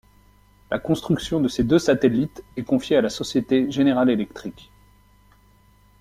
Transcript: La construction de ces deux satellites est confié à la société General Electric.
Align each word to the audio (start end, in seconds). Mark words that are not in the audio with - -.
La 0.71 0.79
construction 0.79 1.39
de 1.39 1.47
ces 1.47 1.63
deux 1.63 1.77
satellites 1.77 2.43
est 2.57 2.63
confié 2.63 2.97
à 2.97 3.01
la 3.01 3.09
société 3.11 3.69
General 3.69 4.09
Electric. 4.09 4.71